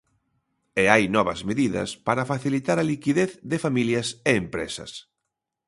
E 0.81 0.83
hai 0.93 1.03
novas 1.15 1.39
medidas 1.49 1.89
para 2.07 2.27
facilitar 2.31 2.77
a 2.79 2.87
liquidez 2.91 3.31
de 3.51 3.57
familias 3.65 4.07
e 4.29 4.31
empresas. 4.43 4.91